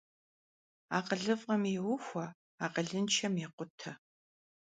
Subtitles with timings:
[0.97, 2.25] Akhılıf'em yêuxue,
[2.65, 3.91] akhılınşşem yêkhute.